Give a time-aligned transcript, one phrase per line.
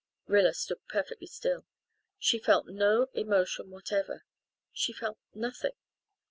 [0.25, 1.67] Rilla stood perfectly still.
[2.17, 4.25] She felt no emotion whatever
[4.73, 5.75] she felt nothing.